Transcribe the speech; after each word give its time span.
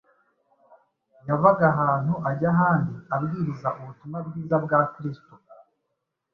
Yavaga 1.27 1.63
ahantu 1.73 2.13
ajya 2.29 2.47
ahandi, 2.53 2.95
abwiriza 3.15 3.69
ubutumwa 3.79 4.17
bwiza 4.27 4.55
bwa 4.63 4.79
Kristo, 4.93 5.33